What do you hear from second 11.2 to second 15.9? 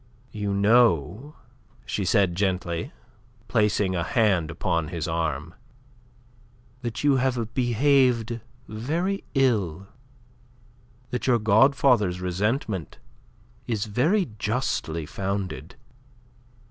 your godfather's resentment is very justly founded?"